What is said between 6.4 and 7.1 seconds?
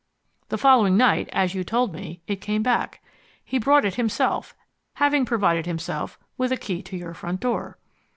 a key to